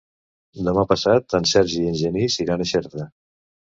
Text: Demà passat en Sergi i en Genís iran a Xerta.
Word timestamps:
Demà 0.67 0.85
passat 0.93 1.37
en 1.41 1.47
Sergi 1.53 1.85
i 1.85 1.95
en 1.95 2.01
Genís 2.03 2.43
iran 2.49 2.69
a 2.69 2.73
Xerta. 2.77 3.13